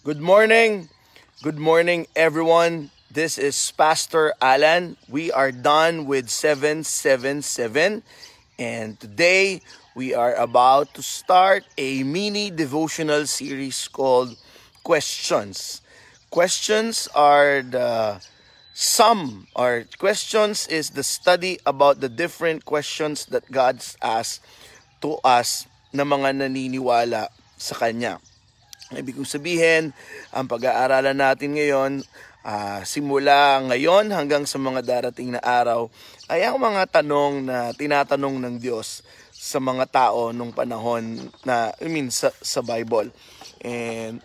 [0.00, 0.88] Good morning.
[1.44, 2.88] Good morning, everyone.
[3.12, 4.96] This is Pastor Alan.
[5.12, 8.00] We are done with 777,
[8.56, 9.60] and today
[9.92, 14.40] we are about to start a mini devotional series called
[14.80, 15.84] Questions.
[16.32, 18.24] Questions are the
[18.72, 24.40] sum, or questions is the study about the different questions that God's asked
[25.04, 27.28] to us na mga naniniwala
[27.60, 28.16] sa Kanya.
[28.90, 29.94] Ibig kong sabihin,
[30.34, 32.02] ang pag-aaralan natin ngayon,
[32.42, 35.86] uh, simula ngayon hanggang sa mga darating na araw,
[36.26, 41.86] ay ang mga tanong na tinatanong ng Diyos sa mga tao nung panahon na, I
[41.86, 43.14] mean, sa, sa Bible.
[43.62, 44.18] And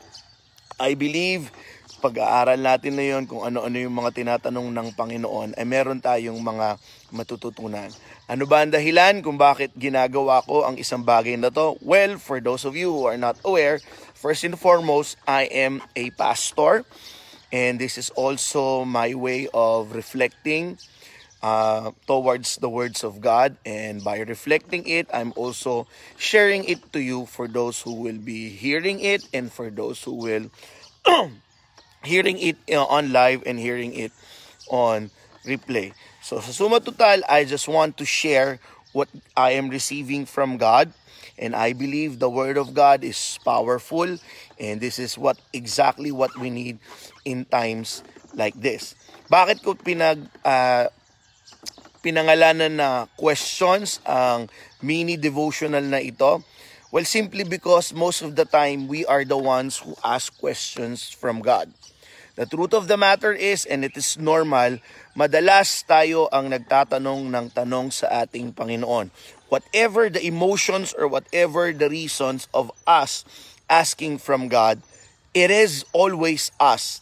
[0.82, 1.54] I believe,
[2.02, 6.82] pag-aaral natin na yon kung ano-ano yung mga tinatanong ng Panginoon, ay meron tayong mga
[7.14, 7.94] matututunan.
[8.26, 11.78] Ano ba ang dahilan kung bakit ginagawa ko ang isang bagay na to?
[11.86, 13.78] Well, for those of you who are not aware,
[14.18, 16.90] first and foremost, I am a pastor.
[17.54, 20.82] And this is also my way of reflecting
[21.46, 23.62] uh, towards the words of God.
[23.62, 25.86] And by reflecting it, I'm also
[26.18, 30.18] sharing it to you for those who will be hearing it and for those who
[30.18, 30.50] will
[32.02, 34.10] hearing it uh, on live and hearing it
[34.74, 35.14] on
[35.46, 35.94] replay.
[36.26, 38.58] So sa suma total, I just want to share
[38.98, 39.06] what
[39.38, 40.90] I am receiving from God.
[41.38, 44.18] And I believe the Word of God is powerful.
[44.58, 46.82] And this is what exactly what we need
[47.30, 48.02] in times
[48.34, 48.98] like this.
[49.30, 50.90] Bakit ko pinag uh,
[52.02, 54.50] pinangalanan na questions ang
[54.82, 56.42] mini devotional na ito?
[56.90, 61.46] Well, simply because most of the time we are the ones who ask questions from
[61.46, 61.70] God.
[62.36, 64.84] The truth of the matter is, and it is normal,
[65.16, 69.08] madalas tayo ang nagtatanong ng tanong sa ating Panginoon.
[69.48, 73.24] Whatever the emotions or whatever the reasons of us
[73.72, 74.84] asking from God,
[75.32, 77.00] it is always us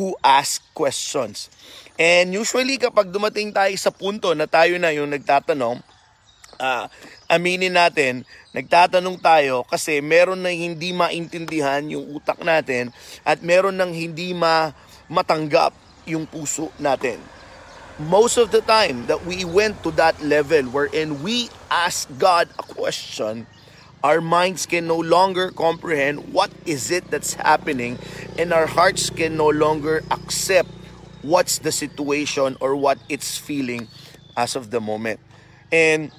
[0.00, 1.52] who ask questions.
[2.00, 5.84] And usually kapag dumating tayo sa punto na tayo na yung nagtatanong,
[6.58, 6.88] uh,
[7.30, 12.92] aminin natin, nagtatanong tayo kasi meron na hindi maintindihan yung utak natin
[13.24, 14.74] at meron nang hindi ma
[15.08, 15.72] matanggap
[16.08, 17.20] yung puso natin.
[18.00, 22.64] Most of the time that we went to that level wherein we ask God a
[22.64, 23.46] question,
[24.02, 28.00] our minds can no longer comprehend what is it that's happening
[28.40, 30.68] and our hearts can no longer accept
[31.22, 33.86] what's the situation or what it's feeling
[34.36, 35.20] as of the moment.
[35.70, 36.10] And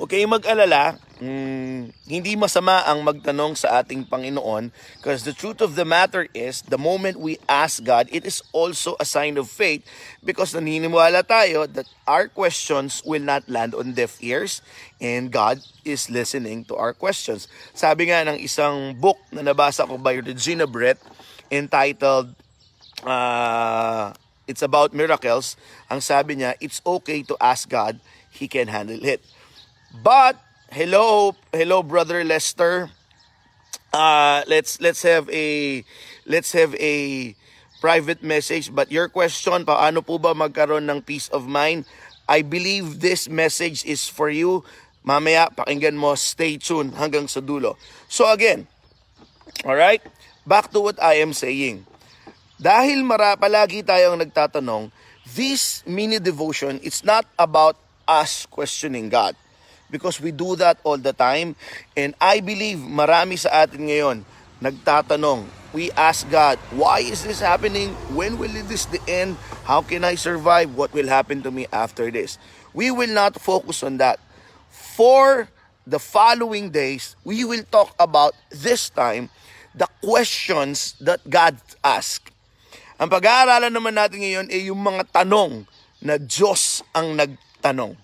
[0.00, 5.84] Okay, mag-alala, mm, hindi masama ang magtanong sa ating Panginoon because the truth of the
[5.84, 9.84] matter is, the moment we ask God, it is also a sign of faith
[10.24, 14.64] because naniniwala tayo that our questions will not land on deaf ears
[15.04, 17.44] and God is listening to our questions.
[17.76, 20.96] Sabi nga ng isang book na nabasa ko by Regina Brett
[21.52, 22.32] entitled
[23.04, 24.16] uh,
[24.48, 25.60] It's About Miracles,
[25.92, 28.00] ang sabi niya, it's okay to ask God,
[28.32, 29.20] He can handle it.
[29.90, 30.38] But
[30.70, 32.94] hello, hello brother Lester.
[33.90, 35.82] Uh let's let's have a
[36.30, 37.34] let's have a
[37.82, 41.90] private message but your question paano po ba magkaroon ng peace of mind?
[42.30, 44.62] I believe this message is for you.
[45.02, 47.74] Mamaya pakinggan mo, stay tuned hanggang sa dulo.
[48.06, 48.70] So again,
[49.66, 50.06] all right?
[50.46, 51.82] Back to what I am saying.
[52.62, 54.94] Dahil mara palagi tayong nagtatanong,
[55.34, 57.74] this mini devotion it's not about
[58.06, 59.34] us questioning God
[59.90, 61.54] because we do that all the time.
[61.98, 64.24] And I believe marami sa atin ngayon
[64.62, 67.94] nagtatanong, we ask God, why is this happening?
[68.14, 69.36] When will this the end?
[69.64, 70.74] How can I survive?
[70.74, 72.38] What will happen to me after this?
[72.74, 74.18] We will not focus on that.
[74.70, 75.48] For
[75.86, 79.30] the following days, we will talk about this time
[79.74, 82.30] the questions that God asked.
[83.00, 85.64] Ang pag-aaralan naman natin ngayon ay yung mga tanong
[86.04, 87.96] na Diyos ang nagtanong.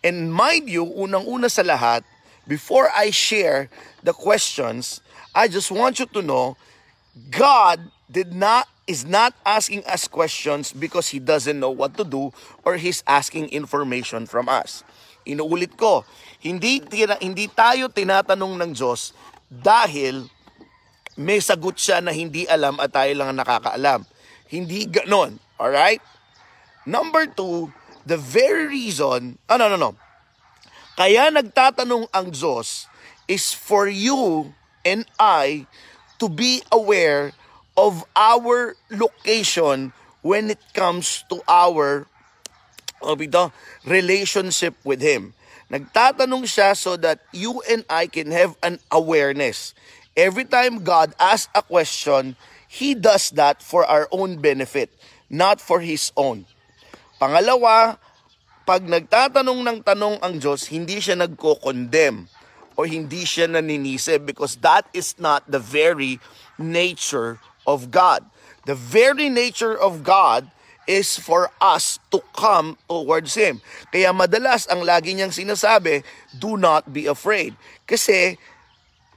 [0.00, 2.02] And mind you, unang-una sa lahat,
[2.48, 3.68] before I share
[4.00, 5.04] the questions,
[5.36, 6.56] I just want you to know,
[7.30, 12.34] God did not is not asking us questions because He doesn't know what to do
[12.66, 14.82] or He's asking information from us.
[15.22, 16.02] Inuulit ko,
[16.42, 16.82] hindi,
[17.22, 19.14] hindi tayo tinatanong ng Diyos
[19.46, 20.26] dahil
[21.14, 24.02] may sagot siya na hindi alam at tayo lang nakakaalam.
[24.50, 25.38] Hindi ganon.
[25.54, 26.02] Alright?
[26.82, 27.70] Number two,
[28.10, 29.94] the very reason, ah no, no, no.
[30.98, 32.90] Kaya nagtatanong ang Diyos
[33.30, 34.50] is for you
[34.82, 35.70] and I
[36.18, 37.30] to be aware
[37.78, 39.94] of our location
[40.26, 42.10] when it comes to our
[42.98, 43.54] oh, ito,
[43.86, 45.30] relationship with Him.
[45.70, 49.70] Nagtatanong siya so that you and I can have an awareness.
[50.18, 52.34] Every time God asks a question,
[52.66, 54.90] He does that for our own benefit,
[55.30, 56.50] not for His own.
[57.20, 58.00] Pangalawa,
[58.64, 62.24] pag nagtatanong ng tanong ang Diyos, hindi siya nagko-condemn
[62.80, 66.16] o hindi siya naninisi because that is not the very
[66.56, 67.36] nature
[67.68, 68.24] of God.
[68.64, 70.48] The very nature of God
[70.88, 73.60] is for us to come towards Him.
[73.92, 76.00] Kaya madalas ang lagi niyang sinasabi,
[76.32, 77.52] do not be afraid.
[77.84, 78.40] Kasi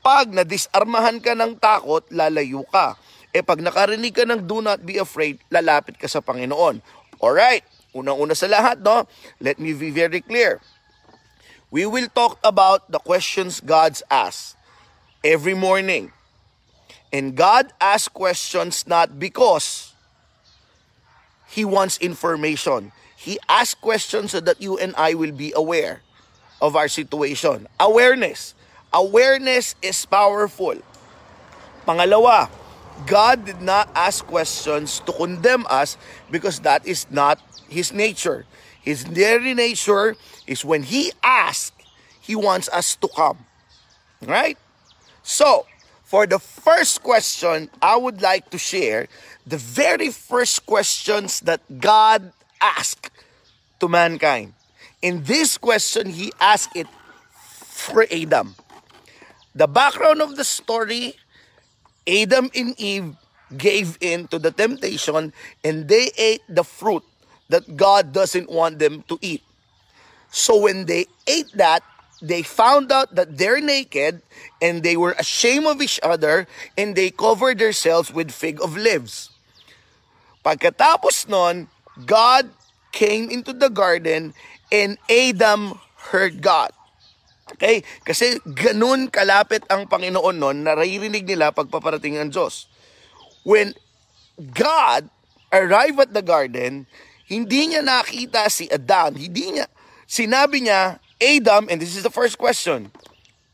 [0.04, 3.00] pag nadisarmahan ka ng takot, lalayo ka.
[3.32, 6.84] E pag nakarinig ka ng do not be afraid, lalapit ka sa Panginoon.
[7.24, 7.64] Alright,
[7.94, 9.08] unang-una sa lahat, no?
[9.40, 10.60] Let me be very clear.
[11.74, 14.54] We will talk about the questions God's asks
[15.24, 16.12] every morning.
[17.14, 19.94] And God asks questions not because
[21.50, 22.92] He wants information.
[23.18, 26.02] He asks questions so that you and I will be aware
[26.62, 27.68] of our situation.
[27.80, 28.54] Awareness.
[28.92, 30.78] Awareness is powerful.
[31.88, 32.50] Pangalawa,
[33.06, 35.98] God did not ask questions to condemn us
[36.30, 37.42] because that is not
[37.74, 38.46] His nature.
[38.82, 40.16] His very nature
[40.46, 41.74] is when He asks,
[42.22, 43.42] He wants us to come.
[44.22, 44.58] Right?
[45.24, 45.66] So,
[46.04, 49.10] for the first question, I would like to share
[49.48, 52.32] the very first questions that God
[52.62, 53.10] asked
[53.80, 54.54] to mankind.
[55.02, 56.88] In this question, He asked it
[57.34, 58.56] for Adam.
[59.56, 61.18] The background of the story
[62.08, 63.16] Adam and Eve
[63.56, 65.32] gave in to the temptation
[65.64, 67.04] and they ate the fruit
[67.50, 69.44] that God doesn't want them to eat.
[70.32, 71.84] So when they ate that,
[72.24, 74.24] they found out that they're naked
[74.62, 76.48] and they were ashamed of each other
[76.78, 79.30] and they covered themselves with fig of leaves.
[80.44, 81.68] Pagkatapos nun,
[82.08, 82.50] God
[82.92, 84.34] came into the garden
[84.72, 85.80] and Adam
[86.10, 86.72] heard God.
[87.52, 87.84] Okay?
[88.08, 92.72] Kasi ganun kalapit ang Panginoon noon, naririnig nila pagpaparating ang Diyos.
[93.44, 93.76] When
[94.40, 95.12] God
[95.52, 96.88] arrived at the garden,
[97.28, 99.66] hindi niya nakita si Adam, hindi niya,
[100.06, 102.92] sinabi niya, Adam, and this is the first question,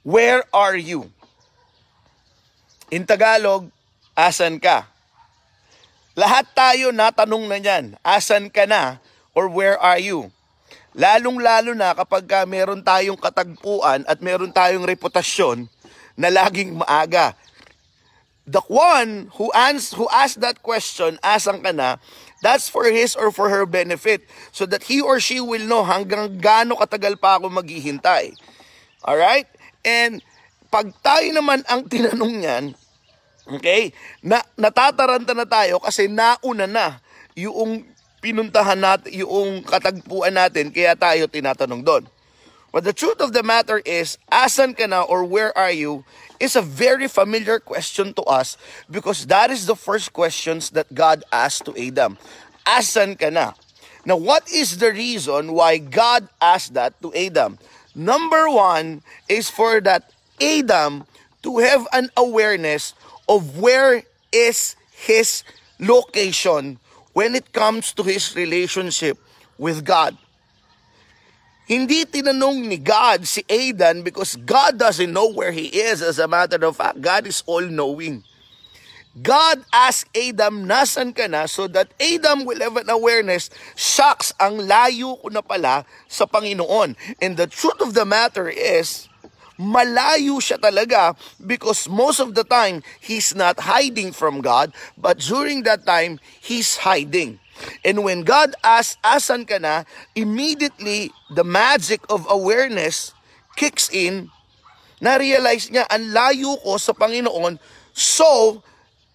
[0.01, 1.09] where are you?
[2.89, 3.69] In Tagalog,
[4.17, 4.89] asan ka?
[6.17, 8.97] Lahat tayo natanong na niyan, asan ka na
[9.37, 10.33] or where are you?
[10.97, 15.69] Lalong-lalo na kapag ka meron tayong katagpuan at meron tayong reputasyon
[16.17, 17.37] na laging maaga.
[18.49, 22.01] The one who, ans- who asked that question, asan ka na,
[22.39, 26.39] that's for his or for her benefit so that he or she will know hanggang
[26.39, 28.35] gaano katagal pa ako maghihintay.
[29.03, 29.47] Alright?
[29.83, 30.23] And
[30.69, 32.65] pag tayo naman ang tinanong niyan,
[33.49, 33.91] okay,
[34.21, 37.01] na, natataranta na tayo kasi nauna na
[37.33, 37.87] yung
[38.19, 42.03] pinuntahan natin, yung katagpuan natin, kaya tayo tinatanong doon.
[42.71, 46.05] But the truth of the matter is, asan ka na or where are you
[46.39, 48.57] is a very familiar question to us
[48.89, 52.17] because that is the first questions that God asked to Adam.
[52.65, 53.53] Asan ka na?
[54.05, 57.59] Now, what is the reason why God asked that to Adam?
[57.93, 61.03] Number one is for that Adam
[61.43, 62.93] to have an awareness
[63.27, 65.43] of where is his
[65.79, 66.79] location
[67.13, 69.17] when it comes to his relationship
[69.57, 70.17] with God.
[71.69, 76.01] Hindi tinanong ni God si Adam because God doesn't know where he is.
[76.01, 78.25] As a matter of fact, God is all-knowing.
[79.21, 81.45] God asked Adam, nasan ka na?
[81.45, 86.97] So that Adam will have an awareness, shucks, ang layo ko na pala sa Panginoon.
[87.21, 89.08] And the truth of the matter is,
[89.59, 95.67] malayo siya talaga because most of the time, he's not hiding from God, but during
[95.67, 97.43] that time, he's hiding.
[97.83, 99.83] And when God asks, asan ka na,
[100.15, 103.11] immediately, the magic of awareness
[103.59, 104.31] kicks in,
[105.03, 107.59] na-realize niya, ang layo ko sa Panginoon,
[107.91, 108.63] so,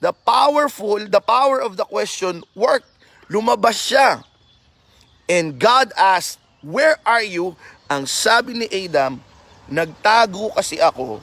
[0.04, 2.92] the powerful, the power of the question worked.
[3.32, 4.20] Lumabas siya.
[5.24, 7.56] And God asked, where are you?
[7.88, 9.24] Ang sabi ni Adam,
[9.68, 11.20] nagtago kasi ako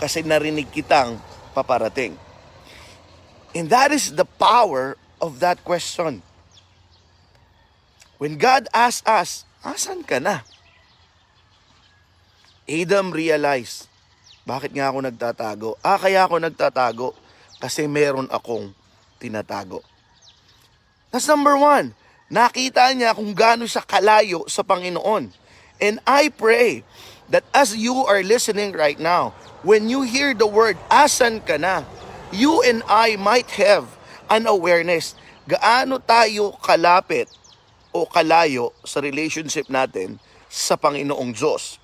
[0.00, 1.20] kasi narinig kitang
[1.52, 2.16] paparating.
[3.52, 6.24] And that is the power of that question.
[8.16, 10.44] When God asks us, asan ka na?
[12.64, 13.90] Adam realized,
[14.46, 15.70] bakit nga ako nagtatago?
[15.84, 17.08] Ah, kaya ako nagtatago
[17.60, 18.72] kasi meron akong
[19.20, 19.84] tinatago.
[21.10, 21.92] That's number one.
[22.30, 25.39] Nakita niya kung gaano siya kalayo sa Panginoon.
[25.80, 26.84] And I pray
[27.32, 29.32] that as you are listening right now,
[29.64, 31.84] when you hear the word, asan ka na,
[32.30, 33.88] you and I might have
[34.30, 35.18] an awareness
[35.50, 37.26] gaano tayo kalapit
[37.90, 41.82] o kalayo sa relationship natin sa Panginoong Diyos.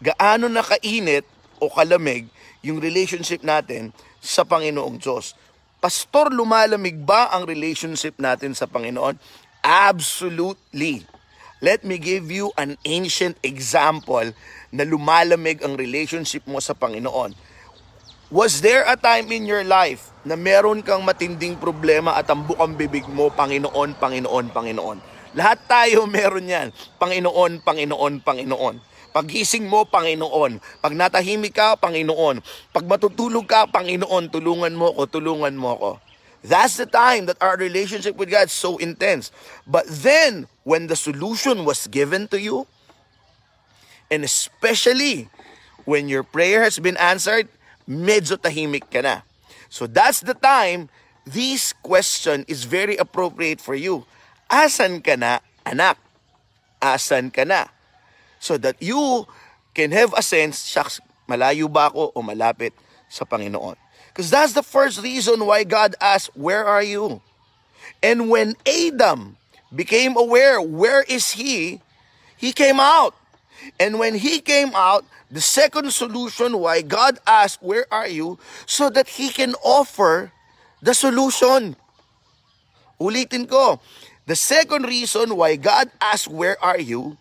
[0.00, 1.28] Gaano na kainit
[1.60, 2.24] o kalamig
[2.64, 3.92] yung relationship natin
[4.24, 5.36] sa Panginoong Diyos.
[5.78, 9.20] Pastor, lumalamig ba ang relationship natin sa Panginoon?
[9.60, 11.04] Absolutely.
[11.58, 14.30] Let me give you an ancient example
[14.70, 17.34] na lumalamig ang relationship mo sa Panginoon.
[18.30, 22.78] Was there a time in your life na meron kang matinding problema at ang bukang
[22.78, 24.98] bibig mo, Panginoon, Panginoon, Panginoon?
[25.34, 26.68] Lahat tayo meron yan.
[27.00, 28.78] Panginoon, Panginoon, Panginoon.
[29.10, 30.62] Pagising mo, Panginoon.
[30.78, 32.38] Pag natahimik ka, Panginoon.
[32.70, 35.92] Pag matutulog ka, Panginoon, tulungan mo ko, tulungan mo ko.
[36.44, 39.34] That's the time that our relationship with God is so intense.
[39.66, 42.68] But then, when the solution was given to you,
[44.12, 45.32] and especially
[45.88, 47.48] when your prayer has been answered,
[47.88, 49.24] medyo tahimik ka na.
[49.72, 50.92] So that's the time
[51.24, 54.04] this question is very appropriate for you.
[54.52, 55.96] Asan ka na, anak?
[56.84, 57.72] Asan ka na?
[58.36, 59.24] So that you
[59.72, 62.76] can have a sense, shucks, malayo ba ako o malapit
[63.08, 63.80] sa Panginoon?
[64.12, 67.24] Because that's the first reason why God asked, Where are you?
[68.04, 69.37] And when Adam
[69.74, 71.80] became aware, where is he?
[72.36, 73.14] He came out.
[73.78, 78.38] And when he came out, the second solution why God asked, Where are you?
[78.64, 80.32] So that he can offer
[80.80, 81.76] the solution.
[83.00, 83.80] Ulitin ko.
[84.26, 87.18] The second reason why God asked, Where are you?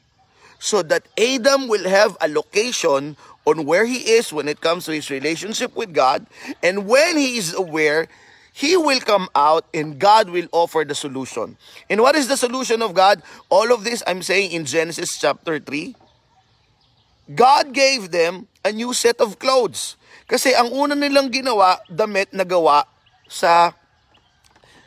[0.59, 4.91] So that Adam will have a location on where he is when it comes to
[4.91, 6.25] his relationship with God.
[6.63, 8.07] And when he is aware,
[8.57, 11.61] he will come out and God will offer the solution.
[11.93, 13.21] And what is the solution of God?
[13.53, 15.93] All of this I'm saying in Genesis chapter 3.
[17.37, 19.93] God gave them a new set of clothes.
[20.25, 22.89] Kasi ang una nilang ginawa, damit na gawa
[23.29, 23.77] sa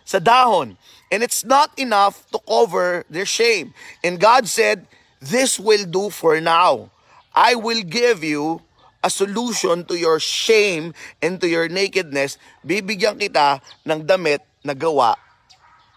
[0.03, 0.75] sa dahon.
[1.15, 3.71] And it's not enough to cover their shame.
[4.03, 4.91] And God said,
[5.23, 6.91] this will do for now.
[7.31, 8.67] I will give you
[9.00, 10.92] a solution to your shame
[11.25, 12.37] and to your nakedness.
[12.64, 15.16] Bibigyan kita ng damit na gawa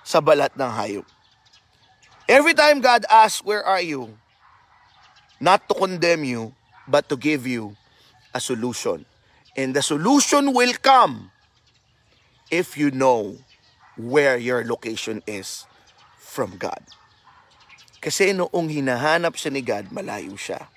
[0.04, 1.08] sa balat ng hayop.
[2.28, 4.16] Every time God asks, where are you?
[5.44, 6.56] Not to condemn you,
[6.88, 7.76] but to give you
[8.32, 9.04] a solution.
[9.60, 11.32] And the solution will come
[12.48, 13.36] if you know
[14.00, 15.68] where your location is
[16.18, 16.80] from God.
[18.00, 20.73] Kasi noong hinahanap siya ni God, malayo siya.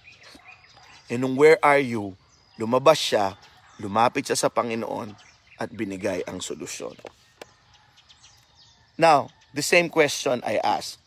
[1.07, 2.19] And nung where are you,
[2.59, 3.39] lumabas siya,
[3.79, 5.15] lumapit siya sa Panginoon
[5.57, 6.99] at binigay ang solusyon.
[8.97, 10.99] Now, the same question I ask.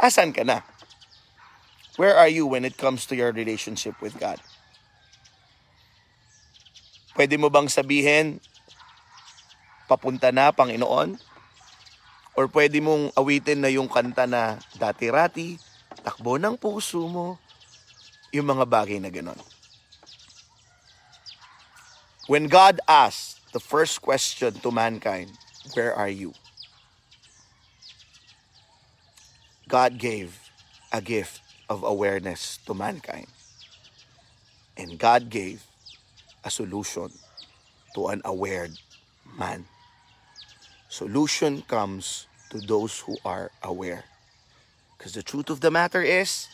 [0.00, 0.64] Asan ka na?
[1.98, 4.38] Where are you when it comes to your relationship with God?
[7.18, 8.38] Pwede mo bang sabihin,
[9.90, 11.18] papunta na, Panginoon?
[12.38, 15.58] Or pwede mong awitin na yung kanta na dati-rati,
[16.06, 17.34] takbo ng puso mo,
[18.32, 19.38] yung mga bagay na ganon.
[22.28, 25.32] When God asked the first question to mankind,
[25.72, 26.36] where are you?
[29.68, 30.36] God gave
[30.92, 33.28] a gift of awareness to mankind.
[34.76, 35.64] And God gave
[36.44, 37.12] a solution
[37.94, 38.68] to an aware
[39.36, 39.64] man.
[40.88, 44.04] Solution comes to those who are aware.
[44.96, 46.48] Because the truth of the matter is,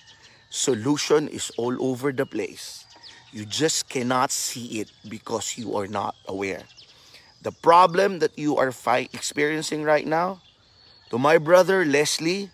[0.55, 2.87] solution is all over the place.
[3.33, 6.63] You just cannot see it because you are not aware.
[7.43, 10.41] The problem that you are fi- experiencing right now,
[11.11, 12.51] to my brother Leslie,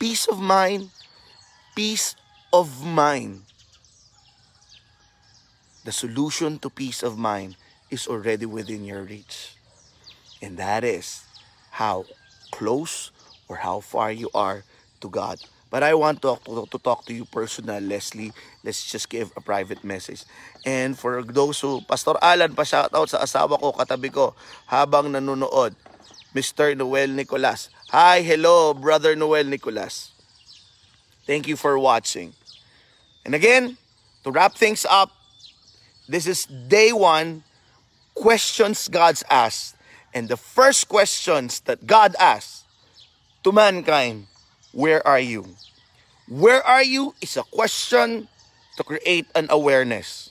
[0.00, 0.90] peace of mind,
[1.76, 2.16] peace
[2.52, 3.46] of mind.
[5.84, 7.54] The solution to peace of mind
[7.90, 9.54] is already within your reach.
[10.42, 11.22] And that is
[11.70, 12.06] how
[12.50, 13.12] close
[13.46, 14.64] or how far you are
[15.00, 15.38] to God.
[15.74, 18.30] But I want to, to, to talk to you personal, Leslie.
[18.62, 20.22] Let's just give a private message.
[20.64, 24.38] And for those who, Pastor Alan, pa-shoutout sa asawa ko, katabi ko,
[24.70, 25.74] habang nanonood,
[26.30, 26.78] Mr.
[26.78, 27.74] Noel Nicolas.
[27.90, 30.14] Hi, hello, Brother Noel Nicolas.
[31.26, 32.38] Thank you for watching.
[33.26, 33.74] And again,
[34.22, 35.10] to wrap things up,
[36.06, 37.42] this is day one,
[38.14, 39.74] questions God's asked.
[40.14, 42.62] And the first questions that God asked
[43.42, 44.30] to mankind,
[44.74, 45.46] where are you?
[46.28, 48.28] Where are you is a question
[48.76, 50.30] to create an awareness.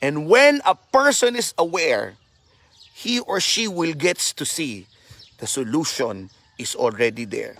[0.00, 2.14] And when a person is aware,
[2.92, 4.86] he or she will gets to see
[5.38, 7.56] the solution is already there.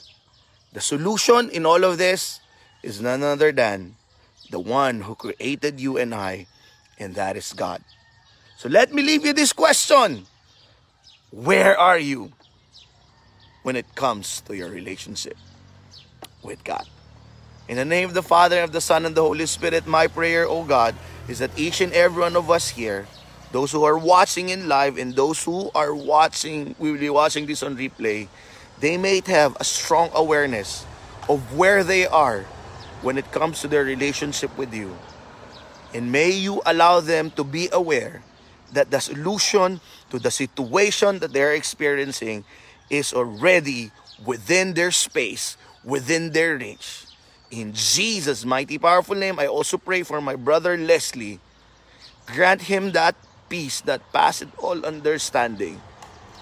[0.73, 2.41] The solution in all of this
[2.83, 3.97] is none other than
[4.51, 6.47] the one who created you and I,
[6.99, 7.83] and that is God.
[8.57, 10.27] So let me leave you this question.
[11.31, 12.33] Where are you
[13.63, 15.37] when it comes to your relationship
[16.45, 16.87] with God?
[17.67, 20.07] In the name of the Father, and of the Son, and the Holy Spirit, my
[20.07, 20.95] prayer, O God,
[21.29, 23.07] is that each and every one of us here,
[23.53, 27.47] those who are watching in live and those who are watching, we will be watching
[27.47, 28.29] this on replay,
[28.81, 30.85] they may have a strong awareness
[31.29, 32.43] of where they are
[33.01, 34.97] when it comes to their relationship with you.
[35.95, 38.23] And may you allow them to be aware
[38.73, 42.45] that the solution to the situation that they're experiencing
[42.91, 43.93] is already
[44.27, 47.07] within their space, within their reach.
[47.51, 51.39] In Jesus' mighty powerful name, I also pray for my brother Leslie.
[52.27, 53.15] Grant him that
[53.49, 55.81] peace that passeth all understanding.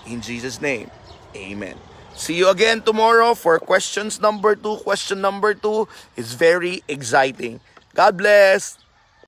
[0.06, 0.90] In Jesus' name,
[1.36, 1.76] amen.
[2.14, 4.76] See you again tomorrow for questions number two.
[4.84, 7.60] Question number two is very exciting.
[7.94, 8.81] God bless.